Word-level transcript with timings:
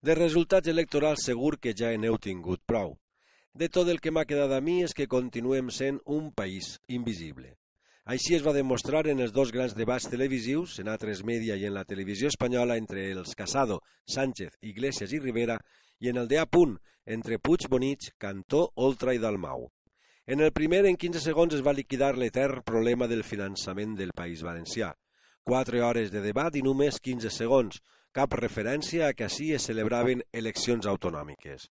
De 0.00 0.14
resultats 0.14 0.70
electorals 0.70 1.24
segur 1.26 1.56
que 1.58 1.72
ja 1.74 1.88
en 1.90 2.04
heu 2.06 2.20
tingut 2.22 2.60
prou. 2.70 2.92
De 3.50 3.66
tot 3.66 3.88
el 3.90 3.98
que 3.98 4.12
m'ha 4.14 4.22
quedat 4.30 4.52
a 4.54 4.60
mi 4.62 4.76
és 4.86 4.92
que 4.94 5.08
continuem 5.10 5.72
sent 5.74 5.98
un 6.06 6.28
país 6.30 6.76
invisible. 6.86 7.56
Així 8.06 8.36
es 8.36 8.44
va 8.46 8.54
demostrar 8.54 9.02
en 9.10 9.18
els 9.18 9.34
dos 9.34 9.50
grans 9.50 9.74
debats 9.74 10.06
televisius, 10.08 10.78
en 10.78 10.88
altres 10.92 11.24
Media 11.26 11.56
i 11.58 11.66
en 11.66 11.74
la 11.74 11.82
televisió 11.84 12.30
espanyola, 12.30 12.76
entre 12.78 13.08
els 13.10 13.34
Casado, 13.34 13.80
Sánchez, 14.06 14.54
Iglesias 14.62 15.12
i 15.12 15.18
Rivera, 15.18 15.58
i 15.98 16.08
en 16.08 16.22
el 16.22 16.28
de 16.28 16.38
A 16.38 16.46
entre 17.04 17.40
Puig, 17.40 17.66
Bonich, 17.68 18.12
Cantó, 18.18 18.70
Oltra 18.76 19.14
i 19.14 19.18
Dalmau. 19.18 19.68
En 20.26 20.40
el 20.40 20.52
primer, 20.52 20.86
en 20.86 20.96
15 20.96 21.20
segons, 21.20 21.54
es 21.54 21.66
va 21.66 21.72
liquidar 21.72 22.14
l'etern 22.16 22.62
problema 22.62 23.08
del 23.08 23.24
finançament 23.24 23.96
del 23.96 24.12
País 24.14 24.42
Valencià. 24.46 24.94
4 25.48 25.80
hores 25.80 26.10
de 26.12 26.20
debat 26.20 26.52
i 26.58 26.60
només 26.60 26.98
15 27.00 27.30
segons, 27.32 27.78
cap 28.12 28.34
referència 28.36 29.06
a 29.08 29.14
que 29.16 29.24
així 29.24 29.54
es 29.56 29.64
celebraven 29.70 30.20
eleccions 30.36 30.84
autonòmiques. 30.90 31.70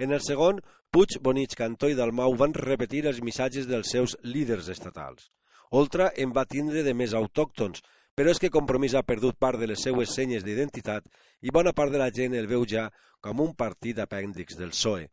En 0.00 0.14
el 0.16 0.22
segon, 0.24 0.62
Puig, 0.90 1.18
Bonich, 1.20 1.52
Cantó 1.58 1.90
i 1.92 1.96
Dalmau 1.98 2.32
van 2.40 2.54
repetir 2.56 3.02
els 3.10 3.20
missatges 3.20 3.68
dels 3.68 3.92
seus 3.92 4.16
líders 4.24 4.70
estatals. 4.72 5.28
Oltra 5.70 6.08
en 6.16 6.32
va 6.32 6.46
tindre 6.48 6.80
de 6.86 6.94
més 6.96 7.12
autòctons, 7.14 7.82
però 8.16 8.32
és 8.32 8.40
que 8.40 8.50
Compromís 8.54 8.96
ha 8.96 9.04
perdut 9.06 9.36
part 9.38 9.60
de 9.60 9.68
les 9.68 9.84
seues 9.84 10.14
senyes 10.16 10.46
d'identitat 10.46 11.04
i 11.44 11.52
bona 11.52 11.74
part 11.76 11.92
de 11.92 12.00
la 12.00 12.08
gent 12.10 12.34
el 12.38 12.48
veu 12.48 12.64
ja 12.64 12.86
com 13.20 13.44
un 13.44 13.52
partit 13.54 14.00
apèndix 14.00 14.56
del 14.56 14.72
PSOE. 14.72 15.10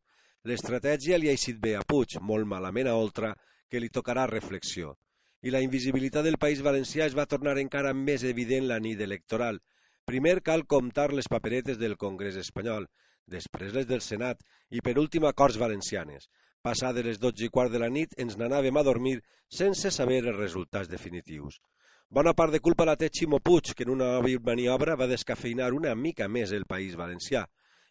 L'estratègia 0.48 1.20
li 1.20 1.28
ha 1.28 1.36
eixit 1.36 1.60
bé 1.60 1.76
a 1.76 1.84
Puig, 1.84 2.16
molt 2.22 2.48
malament 2.48 2.88
a 2.88 2.96
Oltra, 2.96 3.34
que 3.68 3.84
li 3.84 3.92
tocarà 3.92 4.26
reflexió. 4.32 4.96
I 5.42 5.54
la 5.54 5.62
invisibilitat 5.62 6.26
del 6.26 6.40
País 6.42 6.64
Valencià 6.66 7.06
es 7.06 7.16
va 7.18 7.30
tornar 7.30 7.58
encara 7.62 7.94
més 7.94 8.24
evident 8.26 8.66
la 8.68 8.80
nit 8.82 9.02
electoral, 9.02 9.60
Primer 10.08 10.38
cal 10.40 10.62
comptar 10.72 11.10
les 11.12 11.28
paperetes 11.28 11.76
del 11.82 11.98
Congrés 12.00 12.38
espanyol, 12.40 12.86
després 13.28 13.74
les 13.76 13.88
del 13.90 14.00
Senat 14.06 14.40
i 14.72 14.80
per 14.80 14.94
últim 15.02 15.26
acords 15.28 15.58
valencianes. 15.60 16.30
Passades 16.64 17.04
les 17.04 17.20
12 17.20 17.44
i 17.44 17.50
quart 17.52 17.74
de 17.74 17.82
la 17.84 17.90
nit 17.92 18.16
ens 18.24 18.38
n'anàvem 18.40 18.80
a 18.80 18.86
dormir 18.88 19.18
sense 19.52 19.92
saber 19.92 20.22
els 20.22 20.38
resultats 20.38 20.88
definitius. 20.88 21.60
Bona 22.08 22.32
part 22.32 22.56
de 22.56 22.64
culpa 22.64 22.88
la 22.88 22.96
té 22.96 23.10
Ximo 23.12 23.42
Puig, 23.44 23.74
que 23.76 23.84
en 23.84 23.92
una 23.98 24.14
maniobra 24.48 24.96
va 24.96 25.12
descafeinar 25.12 25.74
una 25.76 25.94
mica 25.94 26.30
més 26.32 26.56
el 26.56 26.64
País 26.64 26.96
Valencià. 26.96 27.44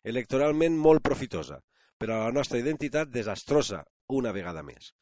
Electoralment 0.02 0.80
molt 0.88 1.04
profitosa, 1.04 1.60
però 2.00 2.22
la 2.24 2.32
nostra 2.32 2.64
identitat 2.64 3.12
desastrosa, 3.12 3.84
una 4.08 4.32
vegada 4.32 4.64
més. 4.64 4.94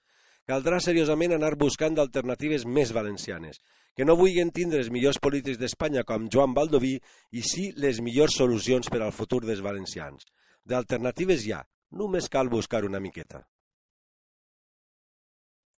Caldrà 0.50 0.76
seriosament 0.84 1.32
anar 1.32 1.54
buscant 1.56 1.94
alternatives 2.02 2.66
més 2.68 2.90
valencianes, 2.92 3.62
que 3.96 4.04
no 4.04 4.16
vulguin 4.18 4.50
tindre 4.52 4.82
els 4.82 4.90
millors 4.92 5.16
polítics 5.26 5.56
d'Espanya 5.60 6.02
com 6.04 6.26
Joan 6.28 6.52
Baldoví 6.52 6.98
i 7.32 7.44
sí 7.48 7.70
les 7.80 8.02
millors 8.04 8.36
solucions 8.42 8.92
per 8.92 9.00
al 9.00 9.14
futur 9.16 9.40
dels 9.46 9.64
valencians. 9.64 10.26
D'alternatives 10.68 11.46
hi 11.46 11.54
ha, 11.56 11.62
només 11.96 12.28
cal 12.28 12.52
buscar 12.52 12.84
una 12.84 13.00
miqueta. 13.00 13.40